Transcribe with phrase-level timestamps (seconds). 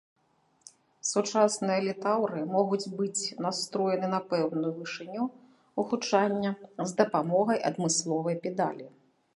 [1.09, 5.23] Сучасныя літаўры могуць быць настроены на пэўную вышыню
[5.93, 6.51] гучання
[6.87, 8.85] з дапамогай адмысловай педалі.